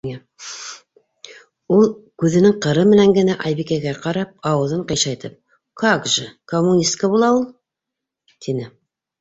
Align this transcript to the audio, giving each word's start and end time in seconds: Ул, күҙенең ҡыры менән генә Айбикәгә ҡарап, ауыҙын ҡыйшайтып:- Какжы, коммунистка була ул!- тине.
Ул, 1.75 1.83
күҙенең 2.23 2.55
ҡыры 2.65 2.85
менән 2.93 3.13
генә 3.19 3.35
Айбикәгә 3.49 3.93
ҡарап, 4.07 4.33
ауыҙын 4.53 4.81
ҡыйшайтып:- 4.93 5.37
Какжы, 5.83 6.27
коммунистка 6.55 7.15
була 7.17 7.33
ул!- 7.39 7.49
тине. 8.47 8.71